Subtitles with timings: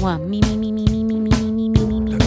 [0.00, 2.18] Mua, mi, mi, mi, mi, mi, mi, mi, mi, mi, mi, mi, mi.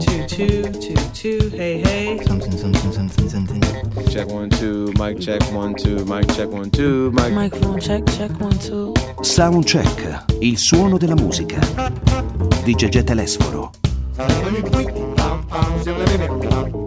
[0.00, 2.18] Two, two, two, two, hey, hey.
[2.24, 3.62] Something, something, something, something.
[4.08, 7.32] Check one, two, mic check one, two, mic check one, two, mic.
[7.32, 8.92] Microphone check, check one, two.
[9.20, 11.60] Soundcheck, il suono della musica.
[12.64, 13.70] Di Gegè Telesforo.
[15.84, 16.81] Turn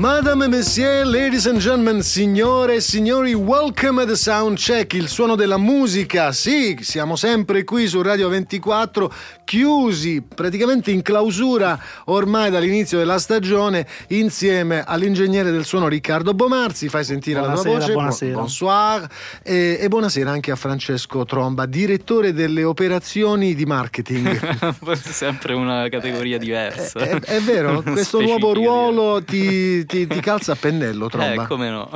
[0.00, 5.58] Madame et Messieurs, ladies and gentlemen, signore e signori, welcome at Soundcheck, il suono della
[5.58, 6.32] musica.
[6.32, 9.12] Sì, siamo sempre qui su Radio 24,
[9.50, 16.88] chiusi praticamente in clausura ormai dall'inizio della stagione, insieme all'ingegnere del suono Riccardo Bomarzi.
[16.88, 17.92] Fai sentire la tua Buonasera, voce.
[17.92, 18.36] buonasera.
[18.36, 19.08] Bonsoir.
[19.42, 24.94] E, e buonasera anche a Francesco Tromba, direttore delle operazioni di marketing.
[24.94, 27.00] sempre una categoria diversa.
[27.00, 31.42] È, è vero, questo nuovo ruolo ti, ti- ti calza a pennello, Tromba.
[31.42, 31.90] Eh, come no.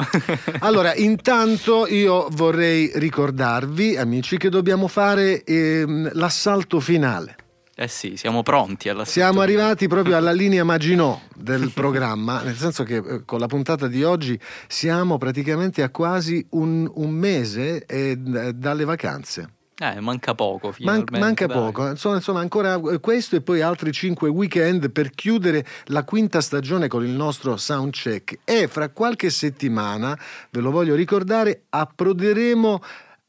[0.58, 7.36] Allora, intanto io vorrei ricordarvi, amici, che dobbiamo fare ehm, l'assalto finale.
[7.77, 12.84] Eh sì, siamo pronti alla Siamo arrivati proprio alla linea Maginot del programma, nel senso
[12.84, 18.17] che eh, con la puntata di oggi siamo praticamente a quasi un, un mese eh,
[18.17, 19.48] d- dalle vacanze.
[19.77, 21.56] Eh, manca poco Man- manca dai.
[21.56, 26.41] poco, insomma, insomma, ancora eh, questo e poi altri cinque weekend per chiudere la quinta
[26.41, 28.39] stagione con il nostro soundcheck.
[28.45, 30.17] E fra qualche settimana,
[30.50, 32.80] ve lo voglio ricordare, approderemo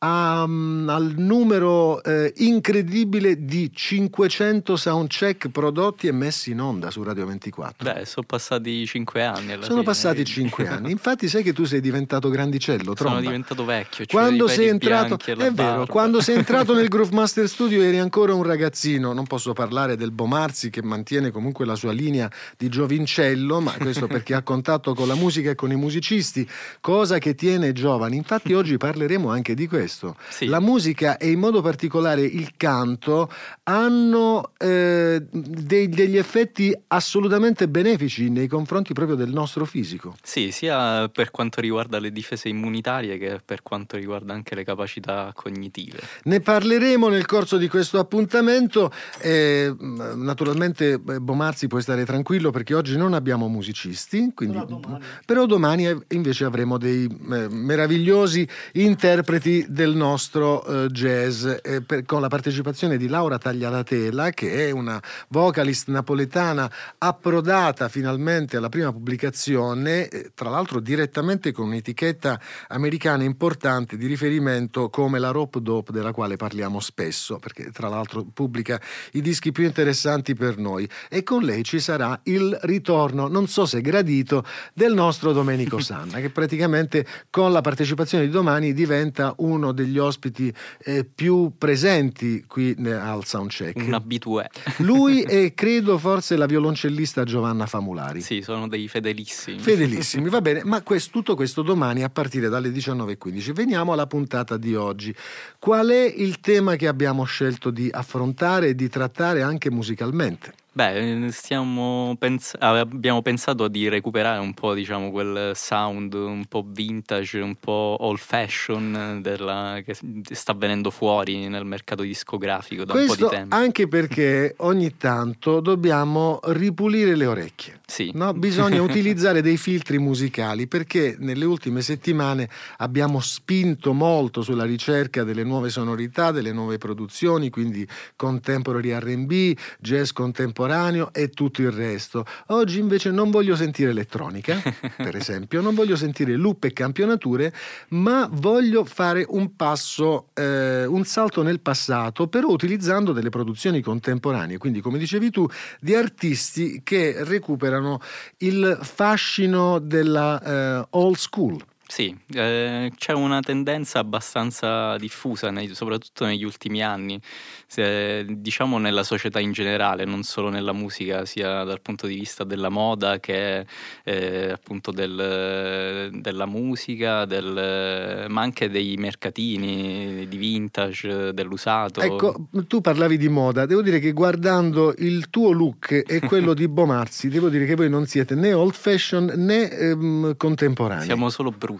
[0.05, 7.25] a, al numero eh, incredibile di 500 soundcheck prodotti e messi in onda su Radio
[7.25, 7.91] 24.
[7.91, 9.53] Beh, sono passati cinque anni.
[9.53, 10.91] alla Sono fine, passati quindi- cinque anni.
[10.91, 13.19] Infatti, sai che tu sei diventato grandicello, Sono Tromba.
[13.19, 14.05] diventato vecchio.
[14.05, 18.33] c'ho Quando sei entrato, è vero, quando sei entrato nel Groove Master Studio eri ancora
[18.33, 19.11] un ragazzino.
[19.13, 24.05] Non posso parlare del Bomarzi che mantiene comunque la sua linea di giovincello, ma questo
[24.07, 26.47] perché ha contatto con la musica e con i musicisti,
[26.79, 28.17] cosa che tiene giovani.
[28.17, 29.93] Infatti, oggi parleremo anche di questo.
[30.29, 30.45] Sì.
[30.47, 33.29] La musica e in modo particolare il canto
[33.63, 40.15] hanno eh, dei- degli effetti assolutamente benefici nei confronti proprio del nostro fisico.
[40.21, 45.31] Sì, sia per quanto riguarda le difese immunitarie che per quanto riguarda anche le capacità
[45.33, 45.99] cognitive.
[46.23, 48.91] Ne parleremo nel corso di questo appuntamento.
[49.21, 49.73] eh,
[50.15, 55.03] naturalmente eh, Bomarzi puoi stare tranquillo perché oggi non abbiamo musicisti, quindi- Però domani.
[55.25, 62.05] però domani, eh, invece avremo dei eh, meravigliosi interpreti del nostro eh, jazz eh, per-
[62.05, 68.93] con la partecipazione di Laura Taglialatela che è una vocalist napoletana approdata finalmente alla prima
[68.93, 75.91] pubblicazione, eh, tra l'altro direttamente con un'etichetta americana importante di riferimento come la Rope Dope
[75.91, 78.79] della quale parliamo spesso, perché tra l'altro pubblica
[79.11, 80.89] i dischi più interessanti per noi.
[81.09, 86.19] E con lei ci sarà il ritorno, non so se gradito, del nostro Domenico Sanna
[86.19, 90.53] che praticamente con la partecipazione di domani diventa uno degli ospiti
[90.83, 93.83] eh, più presenti qui eh, al Soundcheck.
[93.87, 94.49] Un abitué.
[94.77, 98.21] Lui e credo forse la violoncellista Giovanna Famulari.
[98.21, 99.59] Sì, sono dei fedelissimi.
[99.59, 103.53] Fedelissimi, va bene, ma questo- tutto questo domani a partire dalle 19.15.
[103.53, 105.13] Veniamo alla puntata di oggi.
[105.59, 110.53] Qual è il tema che abbiamo scelto di affrontare e di trattare anche musicalmente?
[110.85, 117.39] Beh, stiamo pens- abbiamo pensato di recuperare un po', diciamo, quel sound un po' vintage,
[117.39, 119.95] un po' old fashion della- che
[120.31, 123.55] sta venendo fuori nel mercato discografico da un po' Questo di tempo.
[123.55, 127.79] anche perché ogni tanto dobbiamo ripulire le orecchie.
[127.85, 128.11] Sì.
[128.13, 128.33] No?
[128.33, 132.49] Bisogna utilizzare dei filtri musicali perché nelle ultime settimane
[132.79, 137.87] abbiamo spinto molto sulla ricerca delle nuove sonorità, delle nuove produzioni, quindi
[138.17, 140.63] contemporary RB, jazz contemporaneo
[141.11, 142.25] e tutto il resto.
[142.47, 144.61] Oggi invece non voglio sentire elettronica,
[144.97, 147.53] per esempio, non voglio sentire loop e campionature,
[147.89, 154.57] ma voglio fare un passo, eh, un salto nel passato, però utilizzando delle produzioni contemporanee,
[154.57, 155.47] quindi come dicevi tu,
[155.79, 157.99] di artisti che recuperano
[158.37, 160.41] il fascino della
[160.81, 161.63] eh, old school.
[161.87, 167.19] Sì, eh, c'è una tendenza abbastanza diffusa, nei- soprattutto negli ultimi anni,
[167.67, 172.43] se- diciamo nella società in generale, non solo nella musica, sia dal punto di vista
[172.43, 173.65] della moda che
[174.03, 182.01] eh, appunto del- della musica, del- ma anche dei mercatini di vintage, dell'usato.
[182.01, 186.67] Ecco, tu parlavi di moda, devo dire che guardando il tuo look e quello di
[186.67, 191.05] Bomarzi, devo dire che voi non siete né old fashion né ehm, contemporanei.
[191.05, 191.73] Siamo solo brutti.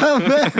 [0.00, 0.52] Vabbè,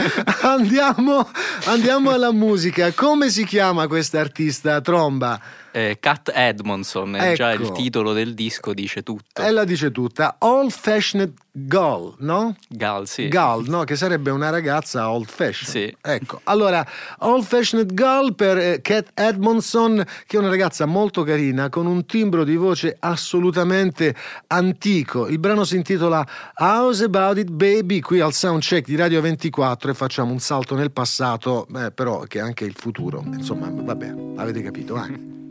[0.43, 1.29] andiamo,
[1.65, 2.93] andiamo alla musica.
[2.93, 5.41] Come si chiama questa artista tromba?
[5.77, 7.73] Eh, Cat Edmondson, è già il Ecco.
[7.73, 9.43] titolo del disco dice tutto.
[9.43, 10.37] E la dice tutta.
[10.39, 12.57] Old fashioned girl, no?
[12.67, 13.29] Gal, sì.
[13.29, 13.85] Girl, no?
[13.85, 15.69] Che sarebbe una ragazza old fashion.
[15.69, 15.95] Sì.
[16.01, 16.83] Ecco, allora,
[17.19, 22.07] old fashioned girl per eh, Cat Edmondson, che è una ragazza molto carina, con un
[22.07, 24.15] timbro di voce assolutamente
[24.47, 25.29] antico.
[25.29, 26.27] Il brano si intitola
[26.57, 30.91] How's About It Baby, qui al soundcheck di Radio 24 e facciamo un salto nel
[30.91, 33.23] passato, eh, però che è anche il futuro.
[33.27, 35.45] Insomma, vabbè, avete capito, vai.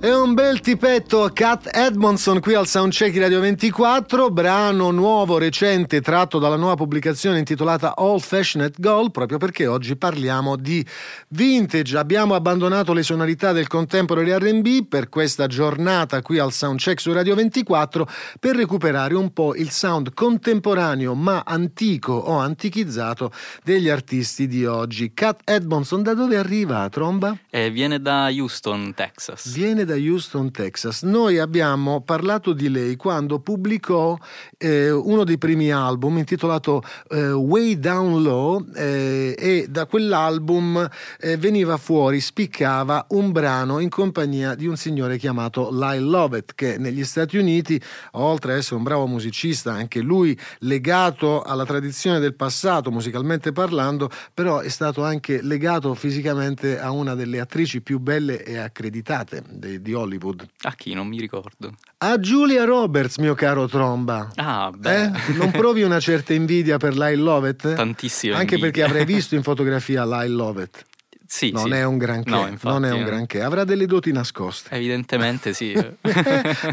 [0.00, 6.00] È un bel tipetto Cat Edmondson qui al Soundcheck di Radio 24, brano nuovo, recente,
[6.00, 10.86] tratto dalla nuova pubblicazione intitolata All Fashioned Girl, proprio perché oggi parliamo di
[11.30, 11.98] vintage.
[11.98, 17.34] Abbiamo abbandonato le sonorità del contemporary RB per questa giornata qui al Soundcheck su Radio
[17.34, 18.08] 24
[18.38, 23.32] per recuperare un po' il sound contemporaneo ma antico o antichizzato
[23.64, 25.12] degli artisti di oggi.
[25.12, 27.36] Cat Edmondson da dove arriva, Tromba?
[27.50, 29.52] Eh, viene da Houston, Texas.
[29.52, 31.02] Viene da Houston, Texas.
[31.02, 34.18] Noi abbiamo parlato di lei quando pubblicò
[34.58, 40.86] eh, uno dei primi album intitolato eh, Way Down Low eh, e da quell'album
[41.20, 46.76] eh, veniva fuori, spiccava un brano in compagnia di un signore chiamato Lyle Lovett che
[46.76, 47.80] negli Stati Uniti,
[48.12, 54.10] oltre ad essere un bravo musicista, anche lui legato alla tradizione del passato musicalmente parlando,
[54.34, 59.77] però è stato anche legato fisicamente a una delle attrici più belle e accreditate de-
[59.80, 60.46] di Hollywood.
[60.62, 60.94] A chi?
[60.94, 61.74] Non mi ricordo.
[61.98, 64.30] A Julia Roberts, mio caro Tromba.
[64.36, 65.02] Ah, beh.
[65.04, 65.10] Eh?
[65.36, 67.74] Non provi una certa invidia per Lyle Lovett?
[67.74, 68.70] Tantissima Anche invidia.
[68.70, 70.84] perché avrei visto in fotografia Lyle Lovett.
[71.30, 71.70] Sì, Non sì.
[71.72, 73.04] è un granché, No, infatti, non è un eh.
[73.04, 74.70] granché, avrà delle doti nascoste.
[74.74, 75.72] Evidentemente sì.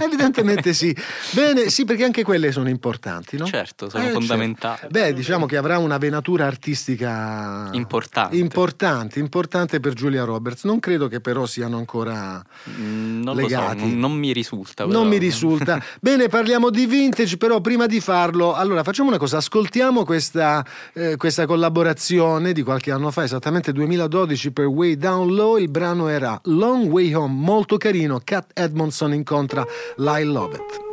[0.02, 0.96] Evidentemente sì.
[1.32, 3.46] Bene, sì, perché anche quelle sono importanti, no?
[3.46, 4.78] Certo, sono Eh, fondamentali.
[4.80, 4.98] certo.
[4.98, 8.38] Beh, diciamo che avrà una venatura artistica Importante.
[8.38, 10.64] importante, importante per Julia Roberts.
[10.64, 12.42] Non credo che però siano ancora
[12.80, 13.80] Mm, non legati.
[13.80, 14.84] so, non, non mi risulta.
[14.86, 15.04] Non però.
[15.06, 15.84] mi risulta.
[16.00, 21.18] Bene, parliamo di vintage, però prima di farlo, allora facciamo una cosa, ascoltiamo questa, eh,
[21.18, 26.40] questa collaborazione di qualche anno fa, esattamente 2012 per Way Down Low, il brano era
[26.46, 29.66] Long Way Home, molto carino, Cat Edmondson incontra
[29.98, 30.84] Lyle Lovett.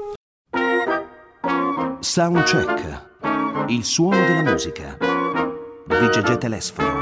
[2.01, 3.11] Soundcheck.
[3.69, 4.97] Il suono della musica.
[4.99, 7.02] Di Gegè Telesforo.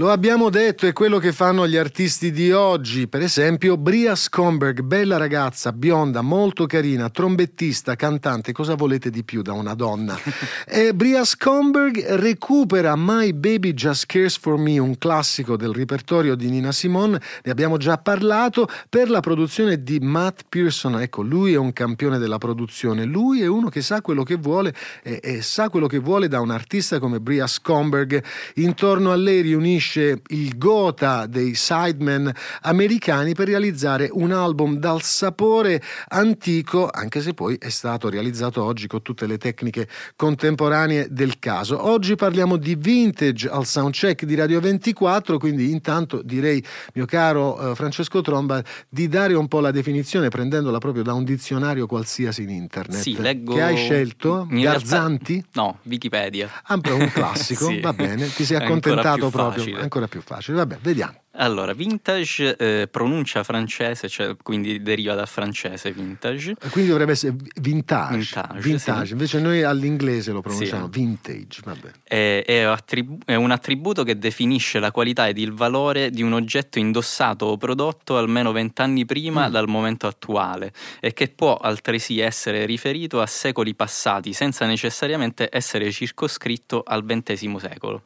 [0.00, 3.06] Lo abbiamo detto, è quello che fanno gli artisti di oggi.
[3.06, 8.52] Per esempio, Bria Scomberg, bella ragazza, bionda, molto carina, trombettista, cantante.
[8.52, 10.18] Cosa volete di più da una donna?
[10.66, 16.48] e Bria Scomberg recupera My Baby Just Cares for Me, un classico del repertorio di
[16.48, 17.20] Nina Simone.
[17.44, 20.98] Ne abbiamo già parlato per la produzione di Matt Pearson.
[20.98, 23.04] Ecco, lui è un campione della produzione.
[23.04, 26.40] Lui è uno che sa quello che vuole e, e sa quello che vuole da
[26.40, 28.24] un artista come Bria Scomberg.
[28.54, 32.32] Intorno a lei riunisce il gota dei sidemen
[32.62, 38.86] americani per realizzare un album dal sapore antico, anche se poi è stato realizzato oggi
[38.86, 41.84] con tutte le tecniche contemporanee del caso.
[41.86, 46.62] Oggi parliamo di vintage al soundcheck di Radio 24, quindi intanto direi,
[46.94, 51.24] mio caro eh, Francesco Tromba, di dare un po' la definizione prendendola proprio da un
[51.24, 53.00] dizionario qualsiasi in internet.
[53.00, 53.54] Sì, leggo.
[53.54, 54.46] Che hai scelto?
[54.50, 55.44] In realtà- Garzanti?
[55.54, 56.48] No, Wikipedia.
[56.64, 57.80] Ah, un classico, Sì.
[57.80, 59.82] va bene, ti sei accontentato proprio, facile.
[59.82, 60.56] ancora più facile.
[60.58, 61.18] Vabbè, vediamo.
[61.34, 66.56] Allora, vintage, eh, pronuncia francese, cioè, quindi deriva dal francese vintage.
[66.70, 68.16] Quindi dovrebbe essere vintage.
[68.16, 69.06] Vintage, Vintage.
[69.06, 69.12] sì.
[69.12, 70.98] Invece noi all'inglese lo pronunciamo Sì.
[71.00, 71.60] vintage.
[71.64, 71.90] Vabbè.
[72.02, 76.32] È, è attribu- è un attributo che definisce la qualità ed il valore di un
[76.32, 79.52] oggetto indossato o prodotto almeno vent'anni prima Mm.
[79.52, 85.90] dal momento attuale e che può altresì essere riferito a secoli passati senza necessariamente essere
[85.92, 88.02] circoscritto al XX secolo.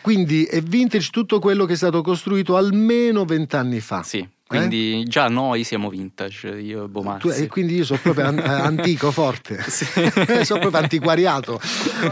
[0.00, 4.02] Quindi è vintage tutto quello che è stato costruito almeno vent'anni fa.
[4.02, 7.28] Sì, quindi già noi siamo vintage, io e Tu- Bomarzi.
[7.42, 9.62] e quindi io sono proprio an- eh, antico, forte.
[9.68, 9.84] Sì.
[10.44, 11.60] sono proprio antiquariato.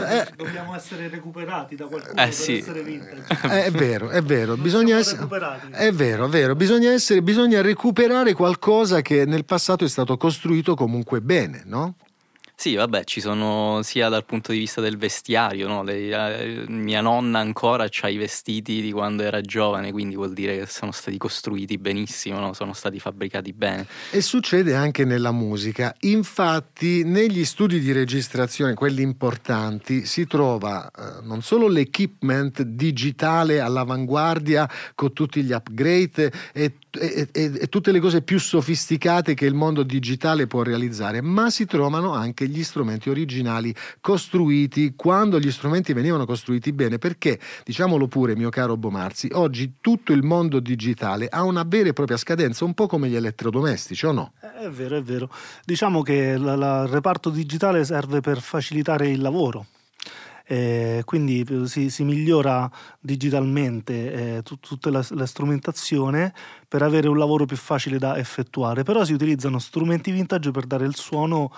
[0.08, 2.58] Eh, Dobbiamo essere recuperati da qualcuno Eh, per sì.
[2.58, 3.24] essere vintage.
[3.48, 5.16] Eh, è vero, è vero, Non bisogna essere...
[5.18, 5.66] recuperati.
[5.70, 10.74] È vero, è vero, bisogna, essere, bisogna recuperare qualcosa che nel passato è stato costruito
[10.74, 11.94] comunque bene, no?
[12.54, 15.82] Sì, vabbè, ci sono sia dal punto di vista del vestiario, no?
[15.82, 20.59] Dei- eh, mia nonna ancora ha i vestiti di quando era giovane, quindi vuol dire
[20.59, 22.52] che sono stati costruiti benissimo, no?
[22.52, 23.87] sono stati fabbricati bene.
[24.12, 25.92] E succede anche nella musica.
[26.00, 34.68] Infatti, negli studi di registrazione, quelli importanti, si trova eh, non solo l'equipment digitale all'avanguardia
[34.94, 39.54] con tutti gli upgrade e, e- e- e tutte le cose più sofisticate che il
[39.54, 45.50] mondo digitale può realizzare, ma si trovano anche anche gli strumenti originali costruiti quando gli
[45.50, 51.28] strumenti venivano costruiti bene, perché diciamolo pure, mio caro Bomarzi, oggi tutto il mondo digitale
[51.28, 54.32] ha una vera e propria scadenza, un po' come gli elettrodomestici, o no?
[54.40, 55.30] È vero, è vero.
[55.64, 59.66] Diciamo che la- la- il reparto digitale serve per facilitare il lavoro.
[60.44, 62.68] Eh, quindi eh, si, si migliora
[62.99, 66.34] digitalmente eh, tut- tutta la, la strumentazione
[66.66, 70.84] per avere un lavoro più facile da effettuare, però si utilizzano strumenti vintage per dare
[70.84, 71.52] il suono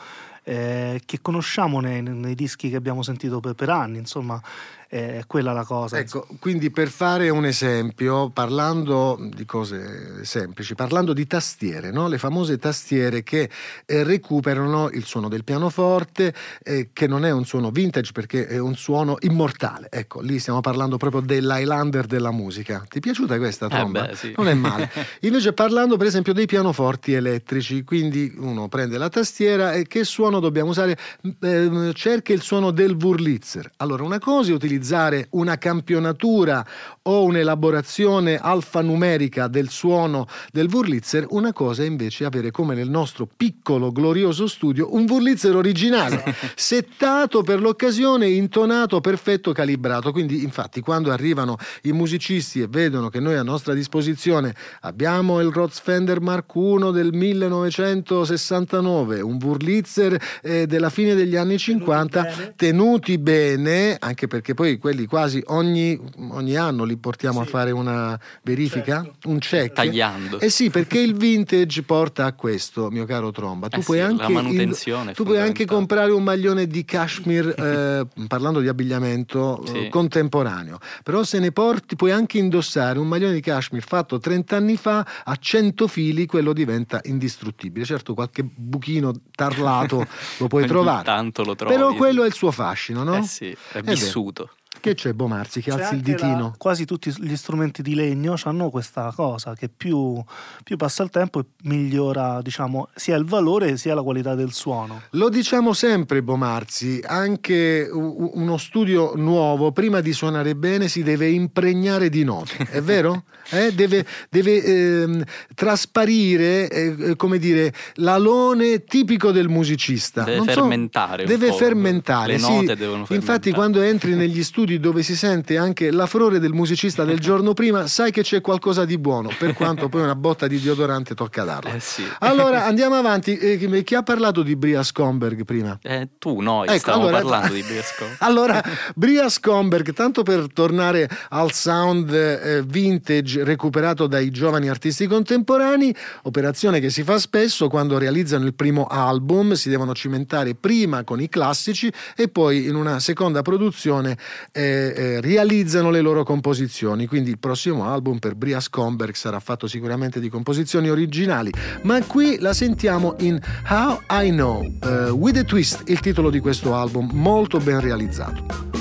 [0.44, 4.40] eh, che conosciamo nei, nei dischi che abbiamo sentito per, per anni, insomma
[4.88, 5.98] è quella la cosa.
[5.98, 12.08] Ecco, quindi per fare un esempio, parlando di cose semplici, parlando di tastiere, no?
[12.08, 13.50] le famose tastiere che
[13.86, 18.58] eh, recuperano il suono del pianoforte, eh, che non è un suono vintage perché è
[18.58, 19.88] un suono immortale.
[19.90, 22.84] Ecco, lì stiamo parlando proprio dell'Highlander della musica.
[22.88, 24.04] Ti è piaciuta questa tromba?
[24.04, 24.34] Eh beh, sì.
[24.36, 24.90] Non è male.
[25.22, 30.40] Invece parlando per esempio dei pianoforti elettrici, quindi uno prende la tastiera e che suono
[30.40, 30.96] dobbiamo usare?
[31.40, 33.70] Eh, cerca il suono del Wurlitzer.
[33.78, 34.82] Allora, una cosa è utilizzare
[35.30, 36.64] una campionatura
[37.02, 43.28] o un'elaborazione alfanumerica del suono del Wurlitzer, una cosa è invece avere come nel nostro
[43.36, 46.22] piccolo glorioso studio un Wurlitzer originale,
[46.56, 50.12] settato per l'occasione, intonato, perfetto, calibrato.
[50.12, 55.50] Quindi infatti quando arrivano i musicisti e vedono che noi a nostra disposizione abbiamo il
[55.50, 62.52] Rhodes Fender Mark I del 1969, un Wurlitzer eh, della fine degli anni 50, bene.
[62.56, 65.98] tenuti bene, anche perché poi quelli quasi ogni,
[66.30, 67.50] ogni anno li portiamo a Sì.
[67.50, 69.28] fare una verifica, Certo.
[69.28, 69.72] un check.
[69.74, 70.40] Tagliando.
[70.40, 73.68] Eh sì, perché il vintage porta a questo, mio caro Tromba.
[73.68, 76.84] Tu Eh puoi sì, la anche, manutenzione è tu puoi anche comprare un maglione di
[76.84, 79.88] cashmere, eh, parlando di abbigliamento eh, Sì.
[79.88, 84.76] contemporaneo, però se ne porti puoi anche indossare un maglione di cashmere fatto 30 anni
[84.76, 87.84] fa a 100 fili, quello diventa indistruttibile.
[87.84, 90.06] Certo, qualche buchino tarlato
[90.38, 91.04] lo puoi trovare.
[91.04, 91.74] tanto lo trovi.
[91.74, 93.16] Però quello è il suo fascino, no?
[93.18, 93.82] Eh sì, è vero.
[93.96, 94.50] vissuto.
[94.84, 96.54] Che c'è Bomarzi che C'è alzi il anche la- ditino?
[96.58, 100.22] quasi tutti gli strumenti di legno hanno questa cosa che più,
[100.62, 105.00] più passa il tempo e migliora diciamo, sia il valore sia la qualità del suono.
[105.12, 111.30] Lo diciamo sempre, Bomarzi, anche u- uno studio nuovo, prima di suonare bene, si deve
[111.30, 113.24] impregnare di note, è vero?
[113.50, 115.22] Eh, Deve, deve, ehm,
[115.54, 120.22] trasparire, eh, eh, come dire, l'alone tipico del musicista.
[120.24, 121.54] Deve Non so- fermentare un Deve po'.
[121.56, 122.50] fermentare, Le sì.
[122.50, 123.52] note devono Infatti fermentare.
[123.54, 128.10] quando entri negli studi dove si sente anche l'afrore del musicista del giorno prima, sai
[128.10, 131.74] che c'è qualcosa di buono, per quanto poi una botta di deodorante tocca darla.
[131.74, 132.02] Eh sì.
[132.20, 133.36] Allora andiamo avanti.
[133.36, 135.78] Eh, chi- ha parlato di Bria Scomberg prima?
[135.82, 138.04] Eh, tu, noi, Ecco, stavamo allora- parlando di Bresco.
[138.18, 138.62] Allora,
[138.94, 146.80] Bria Scomberg, tanto per tornare al sound eh, vintage recuperato dai giovani artisti contemporanei, operazione
[146.80, 151.28] che si fa spesso quando realizzano il primo album, si devono cimentare prima con i
[151.28, 154.16] classici e poi in una seconda produzione
[154.52, 157.06] eh, eh, realizzano le loro composizioni.
[157.06, 161.52] Quindi il prossimo album per Bria Scomberg sarà fatto sicuramente di composizioni originali,
[161.82, 166.40] ma qui la sentiamo in How I Know, eh, With a Twist, il titolo di
[166.40, 168.72] questo album, molto ben realizzato.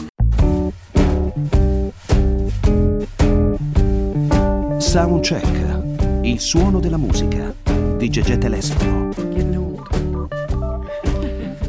[4.78, 7.54] Soundcheck, il suono della musica
[7.98, 9.63] di Gegè Telesforo.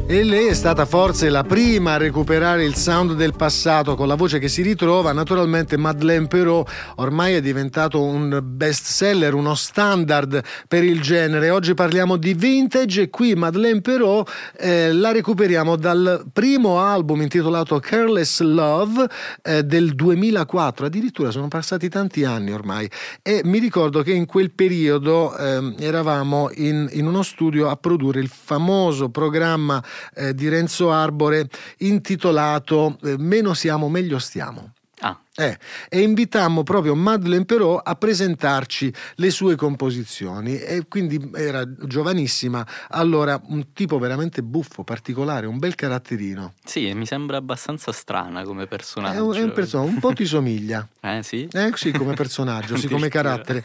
[0.07, 4.13] E lei è stata forse la prima a recuperare il sound del passato con la
[4.13, 5.11] voce che si ritrova.
[5.13, 11.49] Naturalmente Madeleine Perrault ormai è diventato un best seller, uno standard per il genere.
[11.49, 17.79] Oggi parliamo di vintage e qui Madeleine Perrault eh, la recuperiamo dal primo album intitolato
[17.79, 19.09] Careless Love
[19.41, 20.85] eh, del 2004.
[20.85, 22.87] Addirittura sono passati tanti anni ormai
[23.23, 28.19] e mi ricordo che in quel periodo ehm, eravamo in, in uno studio a produrre
[28.19, 29.83] il famoso programma
[30.15, 31.49] eh, di Renzo Arbore
[31.79, 34.73] intitolato eh, Meno siamo, meglio stiamo.
[34.99, 35.57] Ah, Eh,
[35.89, 43.41] e invitammo proprio Madeleine Perrault a presentarci le sue composizioni e quindi era giovanissima, allora
[43.47, 46.53] un tipo veramente buffo, particolare, un bel caratterino.
[46.63, 49.25] sì, mi sembra abbastanza strana come È personaggio.
[49.25, 50.87] un, è un persona- un po' ti somiglia.
[51.05, 51.47] Eh sì?
[51.51, 53.61] Eh, sì, come personaggio, sì, come carattere.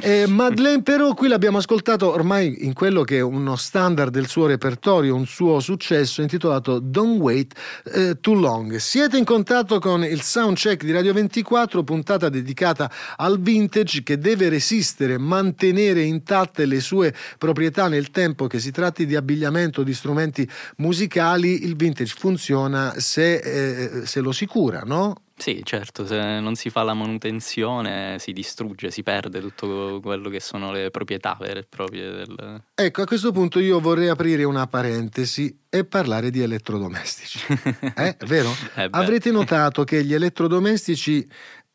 [0.00, 4.46] Eh, Madeleine Perrault qui l'abbiamo ascoltato ormai in quello che è uno standard del suo
[4.46, 7.52] repertorio, un suo successo intitolato Don't Wait
[7.92, 8.76] eh, Too Long.
[8.76, 14.50] Siete in contatto con il soundcheck di Radio 24, puntata dedicata al vintage che deve
[14.50, 20.48] resistere, mantenere intatte le sue proprietà nel tempo che si tratti di abbigliamento, di strumenti
[20.76, 21.64] musicali.
[21.64, 25.22] Il vintage funziona se, eh, se lo si cura, no?
[25.36, 30.38] Sì, certo, se non si fa la manutenzione si distrugge, si perde tutto quello che
[30.38, 32.62] sono le proprietà vere e proprie del...
[32.74, 37.40] Ecco, a questo punto io vorrei aprire una parentesi e parlare di elettrodomestici.
[37.96, 38.50] Eh, vero?
[38.74, 38.88] Eh.
[38.90, 41.26] Avrete notato che gli elettrodomestici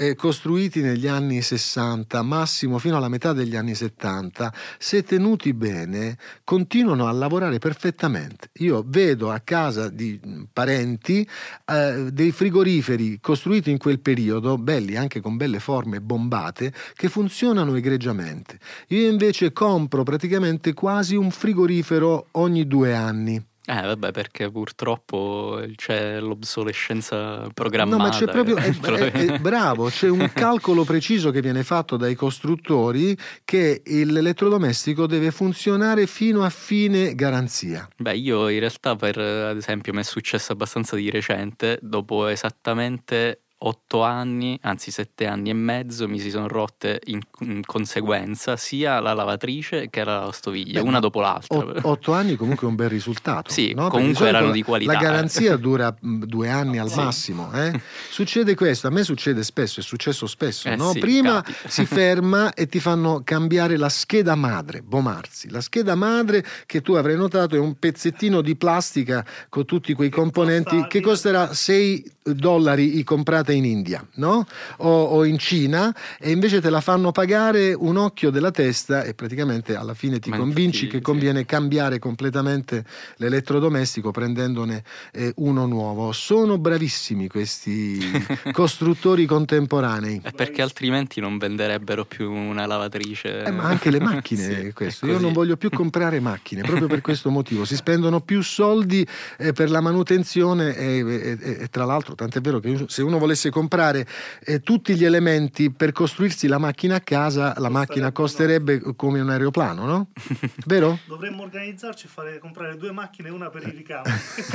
[0.02, 6.18] eh, costruiti negli anni 60, massimo fino alla metà degli anni 70, se tenuti bene,
[6.46, 8.50] continuano a lavorare perfettamente.
[8.60, 10.18] Io vedo a casa di
[10.54, 11.28] parenti
[11.66, 17.76] eh, dei frigoriferi costruiti in quel periodo, belli anche con belle forme bombate, che funzionano
[17.76, 18.58] egregiamente.
[18.90, 23.46] Io invece compro praticamente quasi un frigorifero ogni due anni.
[23.72, 28.02] Eh vabbè, perché purtroppo c'è l'obsolescenza programmata.
[28.02, 28.56] No, ma c'è proprio.
[28.56, 35.06] è- è- è- bravo, c'è un calcolo preciso che viene fatto dai costruttori che l'elettrodomestico
[35.06, 37.88] deve funzionare fino a fine garanzia.
[37.96, 43.42] Beh, io in realtà per, ad esempio, mi è successo abbastanza di recente, dopo esattamente
[43.62, 49.00] otto anni, anzi sette anni e mezzo, mi si sono rotte in, in conseguenza sia
[49.02, 51.58] la lavatrice che la lavastoviglie, Beh, una dopo l'altra.
[51.58, 53.52] O- otto anni comunque è un bel risultato.
[53.60, 53.90] Sì, no?
[53.90, 56.96] Comunque erano la- di qualità, La garanzia dura mh, due anni al Sì.
[56.96, 57.52] massimo.
[57.54, 57.78] eh.
[58.10, 60.70] Succede questo, a me succede spesso, è successo spesso.
[60.70, 60.92] Eh no?
[60.92, 61.68] sì, Prima capita.
[61.70, 65.50] si ferma e ti fanno cambiare la scheda madre, Bomarzi.
[65.50, 70.10] La scheda madre che tu avrai notato è un pezzettino di plastica con tutti quei
[70.10, 74.46] componenti che costerà 6 dollari comprata in India no?
[74.78, 79.14] o, o in Cina e invece te la fanno pagare un occhio della testa e
[79.14, 81.02] praticamente alla fine ti Ma convinci infatti, che sì.
[81.02, 82.86] conviene cambiare completamente
[83.18, 84.84] l'elettrodomestico prendendone
[85.14, 86.12] eh, uno nuovo.
[86.12, 88.00] Sono bravissimi questi
[88.52, 90.22] costruttori contemporanei.
[90.24, 93.44] È perché altrimenti non venderebbero più una lavatrice.
[93.44, 95.06] Eh, ma anche le macchine, Sì, questo.
[95.06, 97.66] Io non voglio più comprare macchine proprio per questo motivo.
[97.66, 99.06] Si spendono più soldi
[99.38, 103.18] eh, per la manutenzione e, e- e- e tra l'altro, tant'è vero che se uno
[103.18, 104.06] volesse comprare
[104.44, 109.30] eh, tutti gli elementi per costruirsi la macchina a casa, la macchina costerebbe come un
[109.30, 110.08] aeroplano, no?
[110.66, 111.00] Vero?
[111.06, 114.10] Dovremmo organizzarci e fare, comprare due macchine, una per i ricami.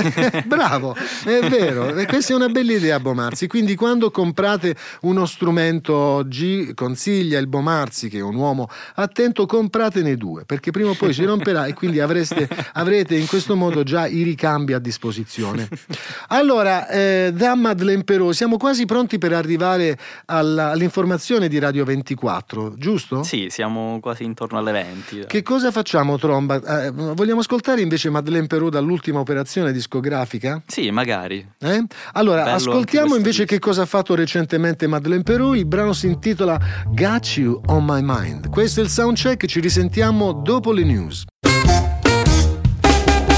[0.44, 0.94] Bravo,
[1.24, 6.72] è vero, e questa è una bella idea Bomarzi, quindi quando comprate uno strumento oggi,
[6.74, 11.24] consiglia il Bomarzi che è un uomo attento, compratene due, perché prima o poi si
[11.24, 15.68] romperà e quindi avreste, avrete in questo modo già i ricambi a disposizione.
[16.28, 22.74] Allora, eh, da Madeleine Perot, siamo quasi pronti per arrivare alla- all'informazione di Radio 24,
[22.76, 23.22] giusto?
[23.22, 25.18] Sì, siamo quasi intorno alle 20.
[25.18, 25.26] dai.
[25.26, 26.84] Che cosa facciamo, Tromba?
[26.84, 30.62] Eh, vogliamo ascoltare invece Madeleine Perot dall'ultima operazione discografica?
[30.66, 31.46] Sì, magari.
[31.60, 31.84] Eh?
[32.12, 33.54] Allora, Bello ascoltiamo invece disco.
[33.54, 35.56] che cosa ha fatto recentemente Madeleine Perot.
[35.56, 38.48] Il brano si intitola Got You on My Mind.
[38.50, 41.24] Questo è il soundcheck, ci risentiamo dopo le news.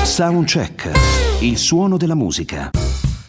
[0.05, 0.91] Soundcheck.
[1.41, 2.71] Il suono della musica.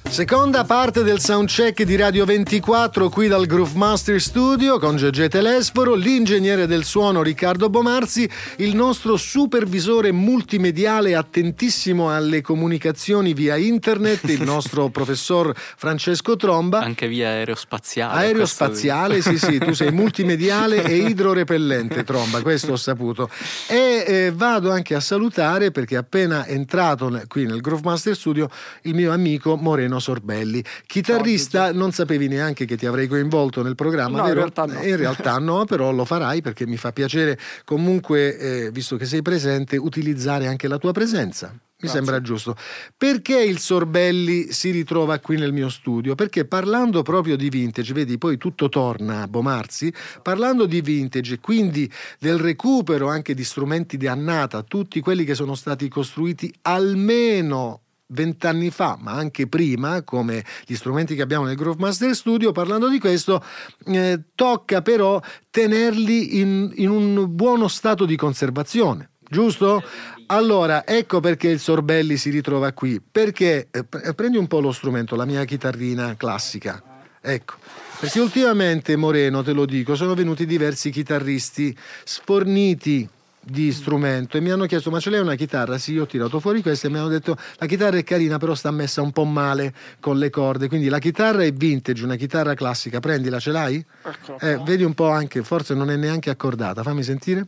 [0.10, 5.94] Seconda parte del soundcheck di Radio 24 qui dal Groove Master Studio con Gegè Telesforo,
[5.94, 14.42] l'ingegnere del suono Riccardo Bomarzi, il nostro supervisore multimediale attentissimo alle comunicazioni via internet, il
[14.48, 16.80] nostro professor Francesco Tromba.
[16.80, 18.26] Anche via aerospaziale.
[18.26, 23.30] Aerospaziale, sì, sì, tu sei multimediale e idrorepellente, Tromba, questo ho saputo.
[23.68, 28.50] E eh, vado anche a salutare perché appena entrato qui nel Groove Master Studio
[28.84, 34.18] il mio amico Moreno Sorbelli, chitarrista, non sapevi neanche che ti avrei coinvolto nel programma,
[34.18, 34.40] No, in vero?
[34.40, 34.80] realtà no.
[34.80, 39.06] Eh, In realtà no, però lo farai perché mi fa piacere comunque, eh, visto che
[39.06, 41.54] sei presente, utilizzare anche la tua presenza.
[41.80, 42.00] Mi Grazie.
[42.06, 42.56] sembra giusto.
[42.98, 46.16] Perché il Sorbelli si ritrova qui nel mio studio?
[46.16, 51.40] Perché parlando proprio di vintage, vedi, poi tutto torna a Bomarzi, parlando di vintage e
[51.40, 57.82] quindi del recupero anche di strumenti di annata, tutti quelli che sono stati costruiti almeno
[58.08, 62.90] vent'anni fa, ma anche prima, come gli strumenti che abbiamo nel Groove Master Studio, parlando
[62.90, 63.44] di questo,
[63.86, 69.12] eh, tocca però tenerli in, in un buono stato di conservazione.
[69.30, 69.84] Giusto?
[70.28, 73.02] Allora, ecco perché il Sorbelli si ritrova qui.
[73.02, 76.82] Perché eh, pre- prendi un po' lo strumento, la mia chitarrina classica.
[77.22, 77.56] Ecco.
[78.00, 83.10] Perché ultimamente, Moreno, te lo dico, sono venuti diversi chitarristi sforniti
[83.50, 85.78] di strumento e mi hanno chiesto ma ce l'hai una chitarra?
[85.78, 88.54] Sì, io ho tirato fuori questa e mi hanno detto la chitarra è carina però
[88.56, 92.54] sta messa un po' male con le corde, quindi la chitarra è vintage, una chitarra
[92.54, 93.86] classica, prendila, ce l'hai?
[94.04, 94.40] Ecco.
[94.40, 97.46] Eh, vedi un po' anche, forse non è neanche accordata, fammi sentire.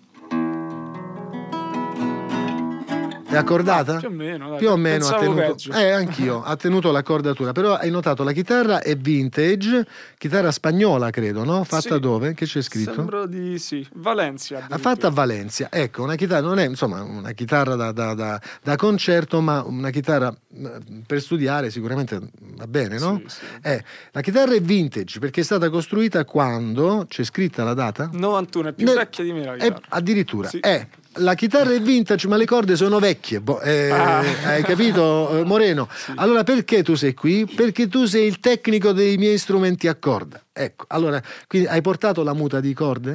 [3.30, 3.98] È accordata?
[3.98, 4.58] Più o meno, dai.
[4.58, 8.82] Più o meno ha tenuto, eh, anch'io, ha tenuto l'accordatura, però hai notato la chitarra
[8.82, 9.86] è vintage,
[10.18, 11.64] chitarra spagnola credo, no?
[11.64, 12.00] Fatta Sì.
[12.00, 12.34] dove?
[12.34, 12.94] Che c'è scritto?
[12.94, 13.88] Sembra di sì.
[13.94, 14.66] Valencia.
[14.80, 18.76] Fatta a Valencia, ecco, una chitarra, non è insomma una chitarra da, da- da- da
[18.76, 20.72] concerto, ma una chitarra eh,
[21.06, 22.20] per studiare sicuramente
[22.58, 23.22] va bene, no?
[23.28, 23.46] Sì, sì.
[23.62, 28.10] Eh, la chitarra è vintage perché è stata costruita quando, c'è scritta la data?
[28.12, 29.82] 91 è più Nel- vecchia di me la chitarra.
[29.90, 30.60] addirittura, Sì.
[30.60, 30.88] eh,
[31.20, 33.40] la chitarra è vintage, ma le corde sono vecchie.
[33.42, 34.20] boh, eh, Ah.
[34.46, 35.88] Hai capito, eh, Moreno?
[36.16, 37.46] Allora perché tu sei qui?
[37.46, 40.42] Perché tu sei il tecnico dei miei strumenti a corda.
[40.52, 43.12] Ecco, allora, quindi hai portato la muta di corde?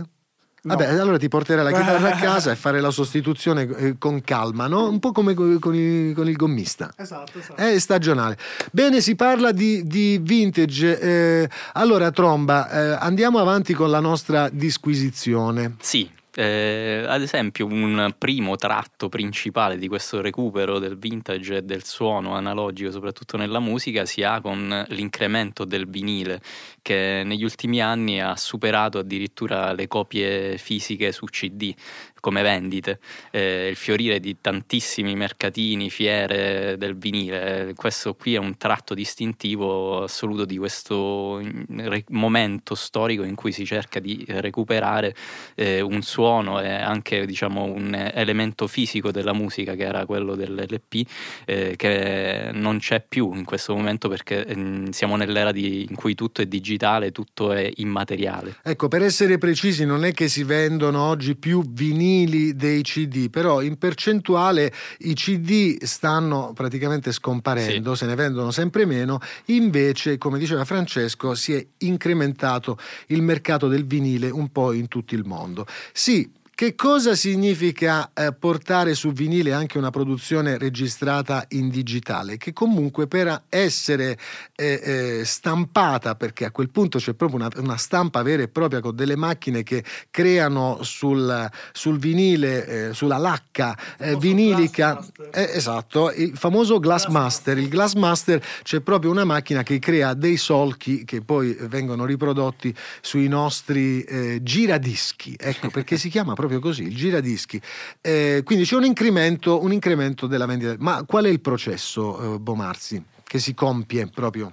[0.64, 0.76] No.
[0.76, 4.66] Vabbè, allora ti porterai la chitarra a casa e fare la sostituzione eh, con calma,
[4.66, 4.88] no?
[4.88, 6.90] Un po' come co- con il, con il gommista.
[6.96, 7.60] Esatto, esatto.
[7.60, 8.38] È stagionale.
[8.72, 10.98] Bene, si parla di, di vintage.
[10.98, 15.74] eh, allora, Tromba, eh, andiamo avanti con la nostra disquisizione.
[15.80, 21.84] Sì, eh, ad esempio un primo tratto principale di questo recupero del vintage e del
[21.84, 26.40] suono analogico, soprattutto nella musica, si ha con l'incremento del vinile,
[26.82, 31.74] che negli ultimi anni ha superato addirittura le copie fisiche su CD
[32.24, 33.00] come vendite,
[33.32, 37.74] eh, il fiorire di tantissimi mercatini, fiere del vinile.
[37.76, 43.66] Questo qui è un tratto distintivo assoluto di questo mm, momento storico in cui si
[43.66, 45.14] cerca di recuperare
[45.54, 51.06] eh, un suono e anche diciamo, un elemento fisico della musica che era quello dell'LP
[51.44, 56.14] eh, che non c'è più in questo momento perché mm, siamo nell'era di- in cui
[56.14, 58.56] tutto è digitale, tutto è immateriale.
[58.62, 62.12] Ecco, per essere precisi, non è che si vendono oggi più vinili
[62.54, 69.18] dei CD, però in percentuale i CD stanno praticamente scomparendo, se ne vendono sempre meno,
[69.46, 75.14] invece, come diceva Francesco, si è incrementato il mercato del vinile un po' in tutto
[75.14, 75.66] il mondo.
[75.92, 76.42] Sì.
[76.56, 82.36] Che cosa significa eh, portare su vinile anche una produzione registrata in digitale?
[82.36, 84.16] Che comunque per essere
[84.54, 88.78] eh, eh, stampata, perché a quel punto c'è proprio una, una stampa vera e propria
[88.78, 96.12] con delle macchine che creano sul, sul vinile, eh, sulla lacca eh, vinilica, eh, esatto,
[96.12, 97.58] il famoso Glassmaster.
[97.58, 103.26] Il Glassmaster c'è proprio una macchina che crea dei solchi che poi vengono riprodotti sui
[103.26, 104.06] nostri
[104.40, 107.60] giradischi, ecco perché si chiama proprio così, il giradischi.
[108.00, 110.74] Eh, quindi c'è un incremento, un incremento della vendita.
[110.78, 114.52] Ma qual è il processo, eh, Bomarzi, che si compie proprio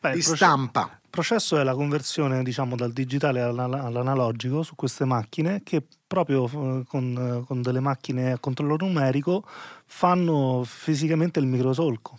[0.00, 0.98] Beh, di stampa?
[1.02, 6.46] Il processo è la conversione diciamo, dal digitale alla- all'analogico su queste macchine che proprio
[6.46, 9.44] eh, con, eh, con delle macchine a controllo numerico
[9.84, 12.18] fanno fisicamente il microsolco,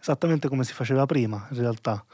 [0.00, 2.04] esattamente come si faceva prima in realtà.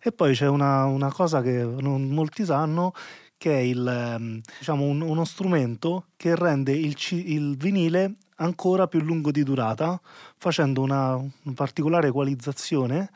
[0.00, 2.92] E poi c'è una, una cosa che non molti sanno
[3.38, 9.00] che è il, ehm, diciamo, un- uno strumento che rende il, il vinile ancora più
[9.00, 10.00] lungo di durata
[10.36, 13.10] facendo una, una particolare equalizzazione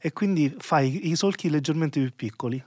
[0.00, 2.62] e quindi fai i solchi leggermente più piccoli.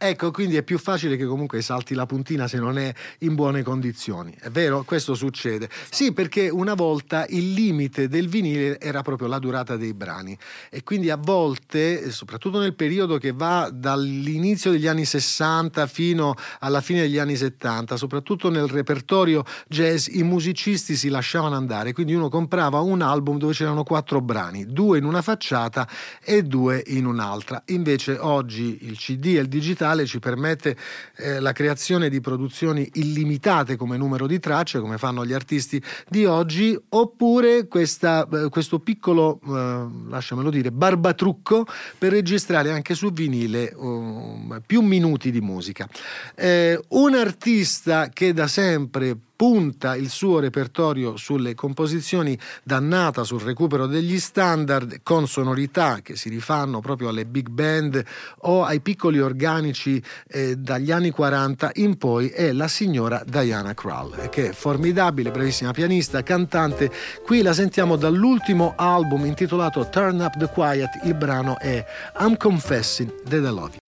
[0.00, 3.64] Ecco, quindi è più facile che comunque salti la puntina se non è in buone
[3.64, 4.32] condizioni.
[4.38, 4.84] È vero?
[4.84, 5.68] Questo succede.
[5.90, 10.38] Sì, perché una volta il limite del vinile era proprio la durata dei brani
[10.70, 16.80] e quindi a volte, soprattutto nel periodo che va dall'inizio degli anni 60 fino alla
[16.80, 22.28] fine degli anni 70, soprattutto nel repertorio jazz, i musicisti si lasciavano andare, quindi uno
[22.28, 25.88] comprava un album dove c'erano quattro brani, due in una facciata
[26.22, 27.64] e due in un'altra.
[27.66, 30.76] Invece oggi il CD e il digitale ci permette
[31.16, 36.24] eh, la creazione di produzioni illimitate come numero di tracce, come fanno gli artisti di
[36.24, 41.66] oggi, oppure questa, eh, questo piccolo, eh, lasciamelo dire, barbatrucco
[41.98, 45.88] per registrare anche su vinile um, più minuti di musica.
[46.34, 53.86] Eh, un artista che da sempre punta il suo repertorio sulle composizioni dannata sul recupero
[53.86, 58.04] degli standard con sonorità che si rifanno proprio alle big band
[58.40, 64.28] o ai piccoli organici eh, dagli anni 40 in poi è la signora Diana Krall
[64.28, 66.90] che è formidabile, bravissima pianista, cantante.
[67.24, 71.84] Qui la sentiamo dall'ultimo album intitolato Turn Up the Quiet, il brano è
[72.18, 73.87] I'm Confessing That I Love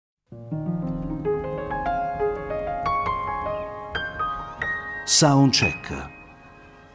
[5.12, 6.10] Soundcheck.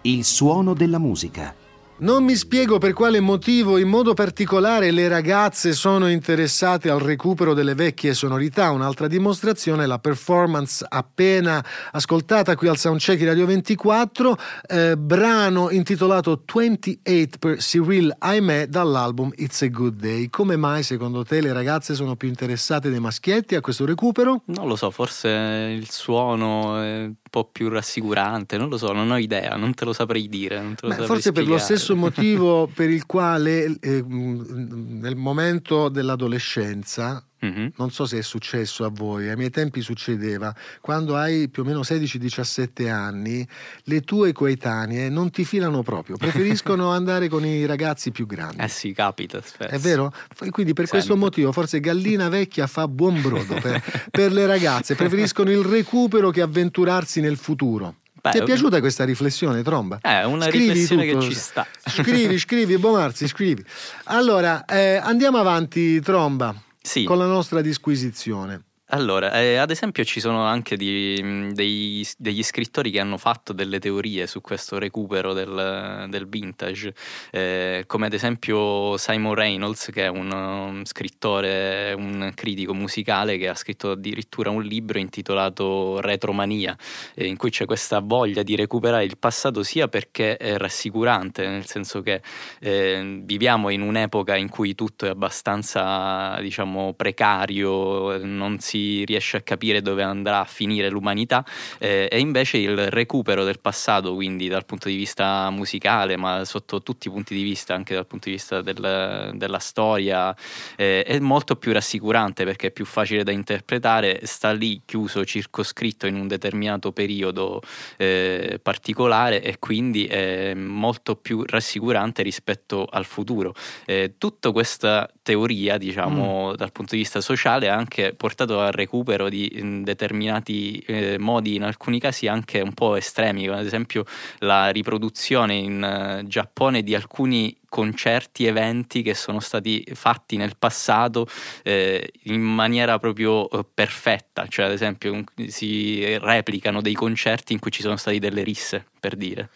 [0.03, 1.53] Il suono della musica.
[1.97, 7.55] Non mi spiego per quale motivo in modo particolare le ragazze sono interessate al recupero
[7.55, 8.71] delle vecchie sonorità.
[8.71, 15.71] Un'altra dimostrazione è la performance appena ascoltata qui al Soundcheck di Radio 24, eh, brano
[15.71, 20.29] intitolato 28 per Cyril Ahmed dall'album It's a Good Day.
[20.31, 24.43] Come mai secondo te le ragazze sono più interessate dei maschietti a questo recupero?
[24.47, 25.29] Non lo so, forse
[25.77, 29.93] il suono è po' più rassicurante, non lo so, non ho idea, non te lo
[29.93, 30.61] saprei dire.
[30.63, 31.77] lo saprei forse per lo spiegare.
[31.77, 37.73] stesso motivo per il quale eh, mh, nel momento dell'adolescenza, Mhm.
[37.77, 41.67] non so se è successo a voi, ai miei tempi succedeva, quando hai più o
[41.67, 43.47] meno 16-17 anni,
[43.85, 48.63] le tue coetanee non ti filano proprio, preferiscono andare con i ragazzi più grandi.
[48.63, 49.71] Eh sì, capita spesso.
[49.75, 50.13] È vero?
[50.51, 51.25] Quindi per questo Sempre.
[51.25, 56.41] motivo forse gallina vecchia fa buon brodo per, per le ragazze, preferiscono il recupero che
[56.41, 57.97] avventurarsi nel futuro.
[58.25, 59.99] Beh, Ti è piaciuta questa riflessione, Tromba?
[60.01, 61.19] Eh, È una Scrivi riflessione tutto.
[61.19, 61.67] che ci sta.
[61.87, 63.63] Scrivi, scrivi, Bomarzi, scrivi.
[64.05, 66.55] Allora, eh, andiamo avanti, Tromba,
[66.87, 67.05] Sì.
[67.05, 68.63] con la nostra disquisizione.
[68.89, 73.55] Allora, eh, ad esempio ci sono anche di- mh, dei- degli scrittori che hanno fatto
[73.55, 76.95] delle teorie su questo recupero del, del vintage,
[77.31, 83.49] eh, come ad esempio Simon Reynolds, che è un um, scrittore, un critico musicale che
[83.49, 86.77] ha scritto addirittura un libro intitolato Retromania,
[87.15, 91.65] eh, in cui c'è questa voglia di recuperare il passato sia perché è rassicurante, nel
[91.67, 92.21] senso che
[92.61, 98.74] eh, viviamo in un'epoca in cui tutto è abbastanza, diciamo, precario, non si
[99.05, 101.45] riesce a capire dove andrà a finire l'umanità
[101.79, 106.83] eh, e invece il recupero del passato, quindi dal punto di vista musicale, ma sotto
[106.83, 110.35] tutti i punti di vista, anche dal punto di vista del- della storia,
[110.77, 116.07] eh, è molto più rassicurante perché è più facile da interpretare, sta lì chiuso, circoscritto
[116.07, 117.63] in un determinato periodo
[117.97, 123.55] eh, particolare e quindi è molto più rassicurante rispetto al futuro.
[123.87, 129.29] Eh, tutta questa teoria, diciamo, dal punto di vista sociale, ha anche portato al recupero
[129.29, 134.05] di determinati eh, modi, in alcuni casi anche un po' estremi, come ad esempio
[134.39, 141.27] la riproduzione in eh, Giappone di alcuni concerti, eventi che sono stati fatti nel passato
[141.65, 147.59] eh, in maniera proprio eh, perfetta, cioè ad esempio un- si replicano dei concerti in
[147.59, 149.49] cui ci sono stati delle risse, per dire.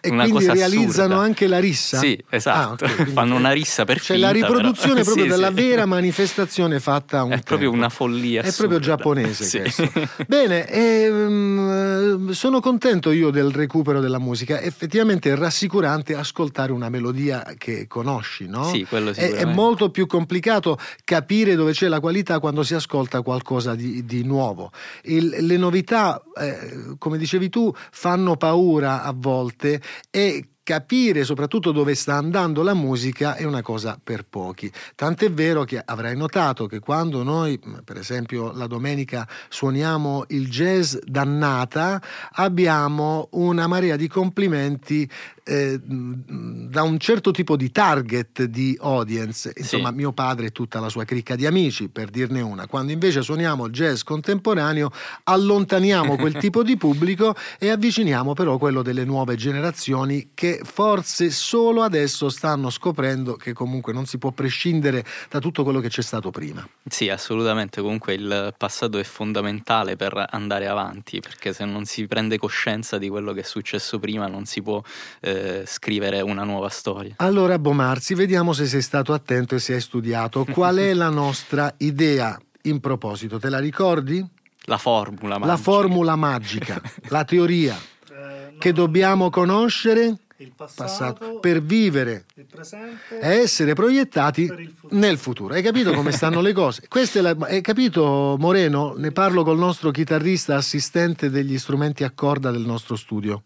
[0.00, 1.24] E Una quindi realizzano assurda.
[1.24, 1.96] anche la rissa?
[1.98, 2.84] Sì, esatto.
[2.84, 4.58] Ah, ok, quindi- Fanno una rissa per Cioè la finta, però.
[4.58, 5.54] riproduzione proprio Sì, della sì.
[5.54, 7.76] vera manifestazione fatta un È proprio tempo.
[7.76, 8.96] una follia È proprio assurda.
[8.96, 9.58] giapponese Sì.
[9.60, 9.90] questo.
[10.28, 14.60] Bene, ehm, sono contento io del recupero della musica.
[14.60, 18.64] Effettivamente è rassicurante ascoltare una melodia che conosci, no?
[18.64, 23.22] Sì, quello È, è molto più complicato capire dove c'è la qualità quando si ascolta
[23.22, 24.70] qualcosa di, di nuovo.
[25.04, 31.94] Il- le novità, eh, come dicevi tu, fanno paura a volte e capire soprattutto dove
[31.94, 34.72] sta andando la musica è una cosa per pochi.
[34.96, 40.96] Tant'è vero che avrai notato che quando noi, per esempio, la domenica suoniamo il jazz
[41.04, 45.08] dannata, abbiamo una marea di complimenti
[45.46, 49.94] eh, mh, da un certo tipo di target di audience, insomma Sì.
[49.96, 52.66] mio padre e tutta la sua cricca di amici, per dirne una.
[52.66, 54.90] Quando invece suoniamo il jazz contemporaneo,
[55.24, 61.82] allontaniamo quel tipo di pubblico e avviciniamo però quello delle nuove generazioni che forse solo
[61.82, 66.30] adesso stanno scoprendo che comunque non si può prescindere da tutto quello che c'è stato
[66.30, 66.66] prima.
[66.88, 67.80] Sì, assolutamente.
[67.80, 73.08] Comunque il passato è fondamentale per andare avanti, perché se non si prende coscienza di
[73.08, 74.82] quello che è successo prima, non si può
[75.20, 77.14] eh, scrivere una nuova storia.
[77.18, 80.44] Allora, Bomarzi, vediamo se sei stato attento e se hai studiato.
[80.44, 83.38] Qual è la nostra idea in proposito?
[83.38, 84.24] Te la ricordi?
[84.66, 85.56] La formula, La magica.
[85.62, 87.76] formula magica, la teoria
[88.58, 94.96] che dobbiamo conoscere il passato, passato, per vivere il presente e essere proiettati futuro.
[94.98, 95.54] nel futuro.
[95.54, 96.86] Hai capito come stanno le cose?
[96.88, 98.94] Questa è la- hai capito, Moreno?
[98.96, 103.44] Ne parlo col nostro chitarrista assistente degli strumenti a corda del nostro studio.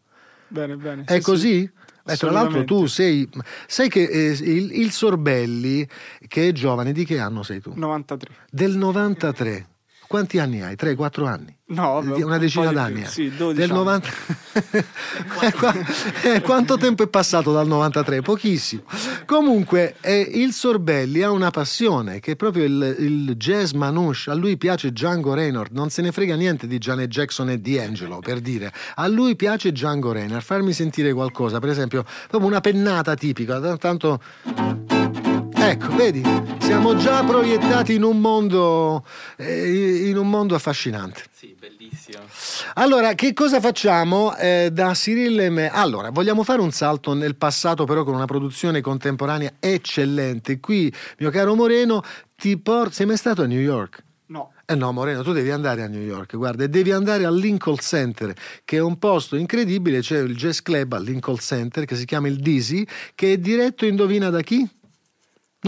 [0.48, 1.04] Bene, bene.
[1.04, 1.60] È sì, così?
[1.60, 1.70] sì.
[2.04, 3.28] Beh, tra l'altro tu sei...
[3.66, 5.86] Sai che eh, il, il Sorbelli,
[6.26, 7.72] che è giovane, di che anno sei tu?
[7.76, 8.34] 93.
[8.50, 9.68] Del 93.
[10.08, 10.74] Quanti anni hai?
[10.74, 11.54] 3-4 anni?
[11.66, 12.74] No, vabbè, Di- un una decina più.
[12.76, 13.02] d'anni.
[13.02, 13.06] eh.
[13.08, 13.78] Sì, 12 Del anni.
[13.78, 14.08] 90...
[15.40, 15.74] Eh, qua-
[16.24, 18.22] eh, Quanto tempo è passato dal 93?
[18.22, 18.82] Pochissimo.
[19.26, 24.30] Comunque, eh, il Sorbelli ha una passione che è proprio il, il jazz manouche.
[24.30, 27.78] A lui piace Django Reinhardt, non se ne frega niente di Janet Jackson e di
[27.78, 28.72] Angelo, per dire.
[28.96, 30.44] A lui piace Django Reinhardt.
[30.44, 33.76] Farmi sentire qualcosa, per esempio, proprio una pennata tipica.
[33.76, 34.20] Tanto.
[35.68, 36.22] Ecco, vedi,
[36.60, 39.04] siamo già proiettati in un mondo,
[39.36, 41.24] eh, in un mondo affascinante.
[41.30, 42.22] Sì, bellissimo.
[42.76, 45.68] Allora, che cosa facciamo eh, da Cyril e me?
[45.70, 50.58] Allora, vogliamo fare un salto nel passato, però con una produzione contemporanea eccellente.
[50.58, 52.02] Qui, mio caro Moreno,
[52.34, 52.94] ti porto.
[52.94, 54.02] Sei mai stato a New York?
[54.28, 54.52] No.
[54.64, 57.76] Eh no, Moreno, tu devi andare a New York, guarda, e devi andare al Lincoln
[57.76, 62.06] Center, che è un posto incredibile, c'è il jazz club al Lincoln Center che si
[62.06, 64.66] chiama il Dizzy, che è diretto, indovina da chi?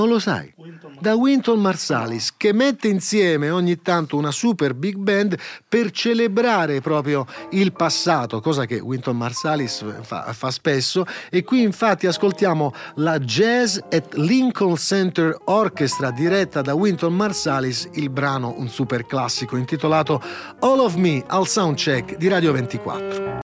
[0.01, 0.51] Non lo sai?
[0.99, 5.37] Da Winton Marsalis, che mette insieme ogni tanto una super big band
[5.69, 11.05] per celebrare proprio il passato, cosa che Winton Marsalis fa, fa spesso.
[11.29, 18.09] E qui infatti ascoltiamo la Jazz at Lincoln Center Orchestra diretta da Winton Marsalis, il
[18.09, 20.23] brano un super classico intitolato
[20.61, 23.41] All of Me al soundcheck di Radio 24.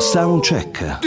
[0.00, 1.00] Soundcheck.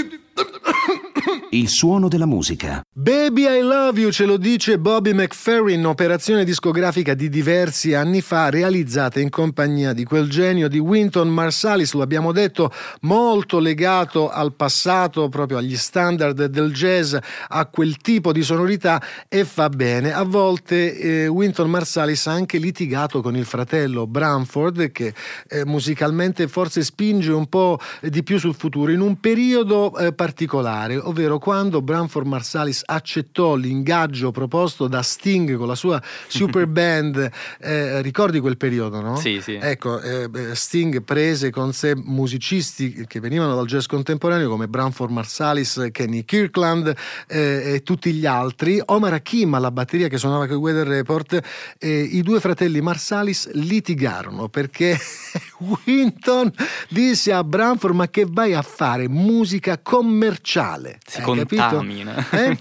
[1.51, 2.83] Il suono della musica.
[2.93, 8.51] Baby I Love You ce lo dice Bobby McFerrin, operazione discografica di diversi anni fa
[8.51, 14.53] realizzata in compagnia di quel genio di Winton Marsalis, lo abbiamo detto, molto legato al
[14.53, 17.15] passato, proprio agli standard del jazz,
[17.47, 20.13] a quel tipo di sonorità e fa bene.
[20.13, 25.15] A volte eh, Winton Marsalis ha anche litigato con il fratello Branford che
[25.47, 30.95] eh, musicalmente forse spinge un po' di più sul futuro in un periodo eh, particolare,
[30.95, 37.30] ovvero quando Branford Marsalis accettò l'ingaggio proposto da Sting con la sua super band.
[37.60, 39.15] Eh, ricordi quel periodo, no?
[39.17, 39.54] Sì, sì.
[39.60, 45.89] Ecco, eh, Sting prese con sé musicisti che venivano dal jazz contemporaneo come Branford Marsalis,
[45.91, 46.93] Kenny Kirkland
[47.28, 48.82] eh, e tutti gli altri.
[48.86, 51.39] Omar Hakim alla batteria che suonava con Weather Report.
[51.80, 54.97] I due fratelli Marsalis litigarono perché
[55.86, 56.52] Winton
[56.89, 62.58] disse a Branford ma che vai a fare musica commerciale si contamina eh?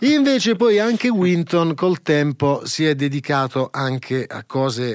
[0.00, 4.90] invece poi anche Winton col tempo si è dedicato anche a cose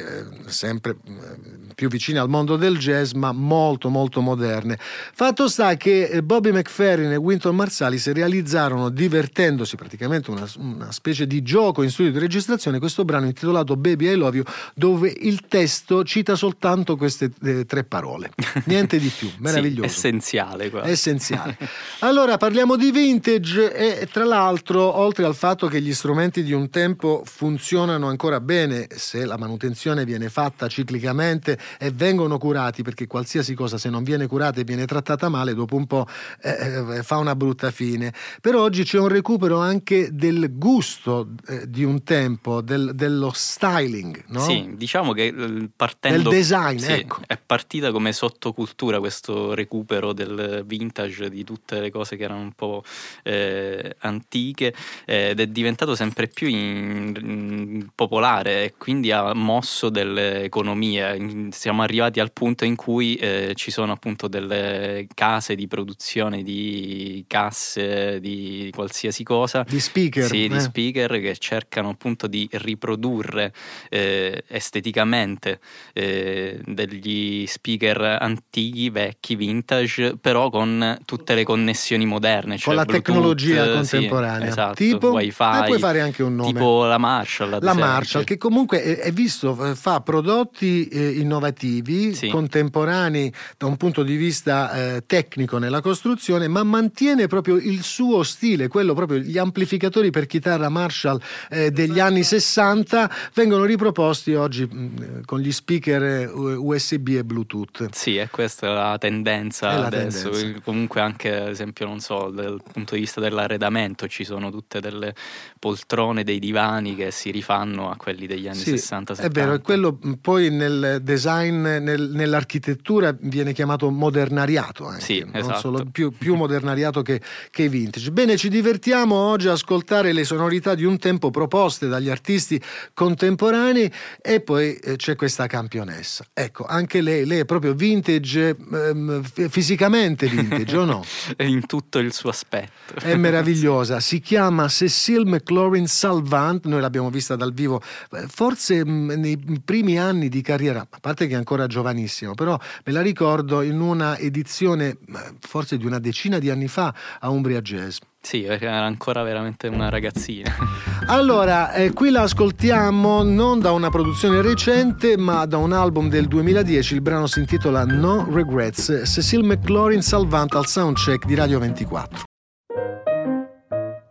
[0.45, 4.79] eh, sempre eh, più vicine al mondo del jazz ma molto molto moderne.
[4.79, 11.27] Fatto sta che eh, Bobby McFerrin e Winton Marsalis realizzarono divertendosi praticamente una, una specie
[11.27, 15.41] di gioco in studio di registrazione questo brano intitolato Baby I Love You dove il
[15.47, 18.31] testo cita soltanto queste eh, tre parole.
[18.65, 19.29] Niente di più.
[19.39, 19.89] Meraviglioso.
[19.89, 20.85] sì, essenziale qua.
[20.85, 21.57] essenziale.
[21.99, 26.71] Allora parliamo di vintage e tra l'altro oltre al fatto che gli strumenti di un
[26.71, 33.53] tempo funzionano ancora bene se la manutenzione viene fatta ciclicamente e vengono curati perché qualsiasi
[33.53, 36.07] cosa se non viene curata e viene trattata male dopo un po'
[36.41, 41.69] eh, eh fa una brutta fine per oggi c'è un recupero anche del gusto eh,
[41.69, 44.39] di un tempo del, dello styling no?
[44.39, 47.19] sì diciamo che eh, partendo del design sì, ecco.
[47.27, 52.53] è partita come sottocultura questo recupero del vintage di tutte le cose che erano un
[52.53, 52.83] po'
[53.23, 54.73] eh, antiche
[55.05, 61.49] eh, ed è diventato sempre più in, in popolare e quindi ha mosso delle economie.
[61.51, 67.23] Siamo arrivati al punto in cui eh, ci sono appunto delle case di produzione di
[67.27, 69.65] casse, di qualsiasi cosa.
[69.67, 70.25] Di speaker.
[70.25, 70.59] Sì, di eh.
[70.59, 73.53] speaker che cercano appunto di riprodurre
[73.89, 75.59] eh, esteticamente
[75.93, 82.57] eh, degli speaker antichi, vecchi, vintage, però con tutte le connessioni moderne.
[82.57, 84.41] Cioè con la Bluetooth, tecnologia contemporanea.
[84.41, 85.43] Sì, esatto, tipo, wifi.
[85.43, 86.51] Eh, puoi fare anche un nome.
[86.53, 87.59] Tipo la Marshall.
[87.61, 87.73] La.
[87.73, 92.27] Marshall, che comunque è, è visto, eh, fa prodotti eh, innovativi, Sì.
[92.29, 98.23] contemporanei da un punto di vista eh, tecnico nella costruzione, ma mantiene proprio il suo
[98.23, 101.19] stile, quello proprio gli amplificatori per chitarra Marshall
[101.49, 107.89] eh, degli anni 60 vengono riproposti oggi mh, con gli speaker eh, USB e Bluetooth.
[107.91, 110.29] Sì, è questa la tendenza È la adesso.
[110.29, 110.59] tendenza.
[110.63, 115.13] Comunque anche, ad esempio, non so, dal punto di vista dell'arredamento ci sono tutte delle
[115.59, 119.15] poltrone, dei divani che si rifanno a quelli degli anni Sì, 60-70.
[119.17, 125.19] È vero, e quello mh, poi nel design, nel- nell'architettura viene chiamato modernariato, anche, Sì,
[125.19, 125.59] non esatto.
[125.59, 128.11] solo- più, più modernariato che, che vintage.
[128.11, 132.61] Bene, ci divertiamo oggi a ascoltare le sonorità di un tempo proposte dagli artisti
[132.93, 136.25] contemporanei e poi eh, c'è questa campionessa.
[136.33, 141.03] Ecco, anche lei, lei è proprio vintage, ehm, fisicamente vintage o no?
[141.39, 142.54] In tutto il suo aspetto.
[143.01, 149.13] È meravigliosa, si chiama Cecile McLaurin Salvant, noi l'abbiamo vista dal vivo, eh, forse mh,
[149.17, 153.61] nei primi anni di carriera, a parte che è ancora giovanissimo, però me la ricordo
[153.61, 154.97] in una edizione
[155.39, 157.97] forse di una decina di anni fa a Umbria Jazz.
[158.25, 160.53] Sì, perché era ancora veramente una ragazzina.
[161.07, 166.25] Allora, eh, qui la ascoltiamo non da una produzione recente, ma da un album del
[166.25, 166.95] 2010.
[166.95, 169.03] Il brano si intitola No Regrets.
[169.05, 172.34] Cecile McLaurin Salvant al soundcheck di Radio 24.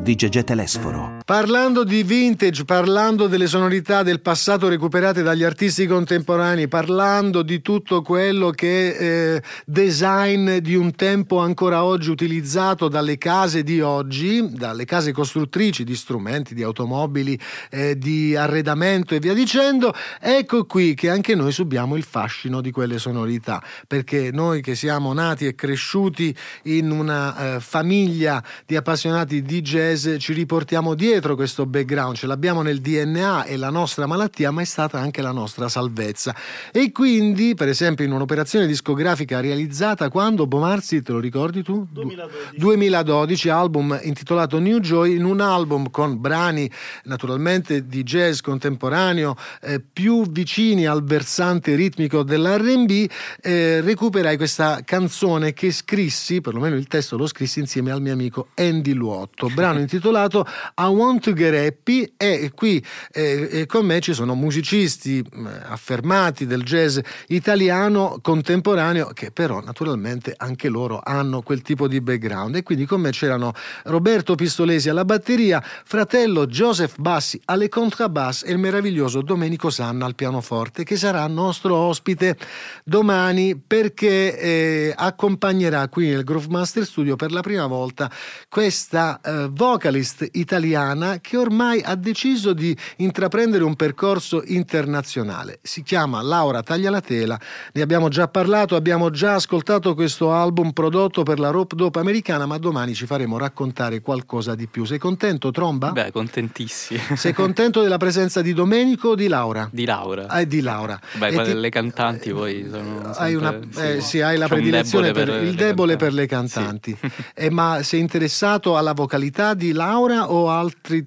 [0.00, 1.16] Di Gegè Telesforo.
[1.24, 8.00] Parlando di vintage, parlando delle sonorità del passato recuperate dagli artisti contemporanei, parlando di tutto
[8.00, 14.48] quello che è eh, design di un tempo ancora oggi utilizzato dalle case di oggi,
[14.52, 17.38] dalle case costruttrici di strumenti, di automobili,
[17.70, 22.70] eh, di arredamento e via dicendo, ecco qui che anche noi subiamo il fascino di
[22.70, 26.34] quelle sonorità, perché noi che siamo nati e cresciuti
[26.64, 32.62] in una eh, famiglia di appassionati di jazz ci riportiamo dietro questo background, ce l'abbiamo
[32.62, 36.34] nel DNA e la nostra malattia, ma è stata anche la nostra salvezza.
[36.72, 41.86] E quindi, per esempio, in un'operazione discografica realizzata quando Bomarzi, te lo ricordi tu?
[41.90, 42.58] 2012.
[42.58, 46.70] 2012, album intitolato New Joy, in un album con brani
[47.04, 53.10] naturalmente di jazz contemporaneo eh, più vicini al versante ritmico dell'RB,
[53.40, 58.48] eh, recuperai questa canzone che scrissi, perlomeno il testo lo scrissi insieme al mio amico
[58.54, 64.12] Andy Luotto, brano intitolato I Want to Get Happy e qui eh, con me ci
[64.12, 66.98] sono musicisti eh, affermati del jazz
[67.28, 72.56] italiano contemporaneo che però naturalmente anche loro hanno quel tipo di background.
[72.56, 73.52] E quindi con me c'erano
[73.84, 80.14] Roberto Pistolesi alla batteria, fratello Joseph Bassi alle contrabbass e il meraviglioso Domenico Sanna al
[80.14, 82.36] pianoforte che sarà nostro ospite
[82.84, 88.10] domani perché eh, accompagnerà qui nel Groove Master Studio per la prima volta
[88.48, 95.58] questa eh, vocalist italiana che ormai ha deciso di intraprendere un percorso internazionale.
[95.60, 97.38] Si chiama Laura Taglialatela,
[97.74, 102.46] ne abbiamo già parlato, abbiamo già ascoltato questo album prodotto per la Rope Dope americana,
[102.46, 104.86] ma domani ci faremo raccontare qualcosa di più.
[104.86, 105.92] Sei contento, Tromba?
[105.92, 107.00] Beh, contentissimo.
[107.14, 109.68] Sei contento della presenza di Domenico o di Laura?
[109.70, 110.28] Di Laura.
[110.28, 110.98] Ah, di Laura.
[111.18, 115.42] Beh, ti- le cantanti poi sono hai una, eh, sì, hai la predilezione debole per,
[115.42, 116.96] il le debole per le cantanti.
[116.96, 117.26] cantanti.
[117.34, 121.06] Eh, ma sei interessato alla vocalità di Laura o altri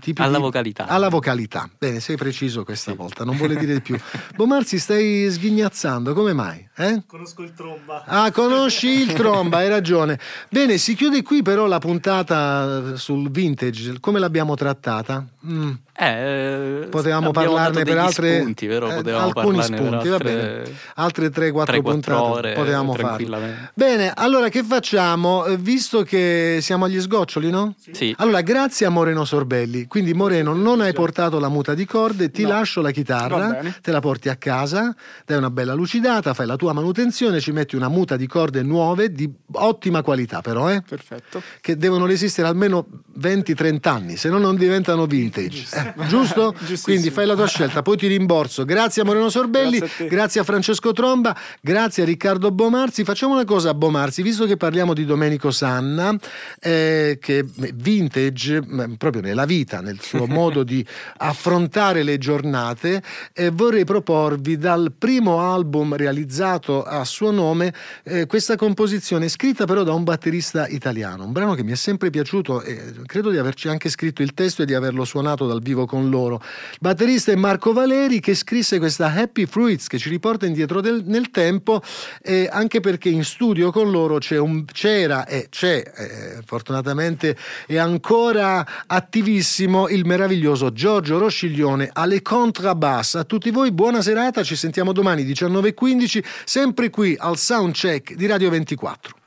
[0.00, 0.42] tipi Alla di...
[0.42, 0.86] vocalità.
[0.86, 1.70] Alla vocalità.
[1.78, 3.96] Bene, sei preciso questa volta, non vuole dire di più.
[4.34, 6.68] Bomarzi, stai sghignazzando, come mai?
[6.76, 7.02] Eh?
[7.06, 8.04] Conosco il tromba.
[8.04, 10.18] Ah, conosci il tromba, hai ragione.
[10.48, 14.00] Bene, si chiude qui però la puntata sul vintage.
[14.00, 15.24] Come l'abbiamo trattata?
[15.46, 15.72] Mm.
[15.94, 18.90] Eh, Potevamo abbiamo parlarne per altre spunti, vero?
[18.90, 20.62] eh, Potevamo alcuni spunti, va altre- bene.
[20.94, 23.70] Altre 3-4 3-4 puntate ore, potevamo tranquillamente.
[23.74, 25.44] Bene, allora che facciamo?
[25.44, 27.74] Eh, Visto che siamo agli sgoccioli, no?
[27.92, 28.14] Sì.
[28.18, 29.86] Allora, grazie a Moreno Sorbelli.
[29.86, 32.48] Quindi, Moreno, non hai portato la muta di corde, ti No.
[32.48, 34.94] lascio la chitarra, te la porti a casa,
[35.26, 39.12] dai una bella lucidata, fai la tua manutenzione, ci metti una muta di corde nuove
[39.12, 40.82] di ottima qualità, però, eh?
[40.88, 41.42] Perfetto.
[41.60, 42.86] Che devono resistere almeno
[43.20, 45.66] 20-30 anni, se no non diventano vintage.
[45.72, 46.54] Eh, giusto?
[46.82, 48.64] Quindi fai la tua scelta, poi ti rimborso.
[48.64, 53.04] Grazie a Moreno Sorbelli, Grazie a grazie a Francesco Tromba, grazie a Riccardo Bomarzi.
[53.04, 56.14] Facciamo una cosa, Bomarzi, visto che parliamo di Domenico Sanna,
[56.60, 58.62] eh, che vintage
[58.98, 60.84] proprio nella vita, nel suo modo di
[61.16, 63.02] affrontare le giornate,
[63.32, 67.72] eh, vorrei proporvi dal primo album realizzato a suo nome
[68.04, 72.10] eh, questa composizione scritta però da un batterista italiano, un brano che mi è sempre
[72.10, 75.71] piaciuto e credo di averci anche scritto il testo e di averlo suonato dal vivo
[75.74, 76.40] con loro.
[76.72, 81.02] Il batterista è Marco Valeri che scrisse questa Happy Fruits che ci riporta indietro del-
[81.06, 81.82] nel tempo
[82.22, 88.84] eh, anche perché in studio con loro un- c'era e c'è eh, fortunatamente è ancora
[88.86, 93.16] attivissimo il meraviglioso Giorgio Rosciglione alle contrabass.
[93.16, 98.50] A tutti voi buona serata, ci sentiamo domani 19.15 sempre qui al Soundcheck di Radio
[98.50, 99.20] 24.